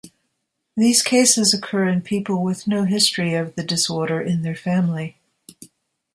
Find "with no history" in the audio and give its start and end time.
2.43-3.35